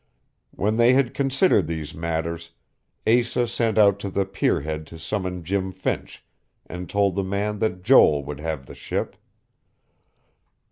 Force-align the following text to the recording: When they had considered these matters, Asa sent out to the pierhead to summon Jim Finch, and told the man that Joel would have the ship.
When 0.49 0.77
they 0.77 0.93
had 0.93 1.13
considered 1.13 1.67
these 1.67 1.93
matters, 1.93 2.49
Asa 3.05 3.45
sent 3.47 3.77
out 3.77 3.99
to 3.99 4.09
the 4.09 4.25
pierhead 4.25 4.87
to 4.87 4.97
summon 4.97 5.43
Jim 5.43 5.71
Finch, 5.71 6.25
and 6.65 6.89
told 6.89 7.13
the 7.13 7.23
man 7.23 7.59
that 7.59 7.83
Joel 7.83 8.23
would 8.23 8.39
have 8.39 8.65
the 8.65 8.73
ship. 8.73 9.15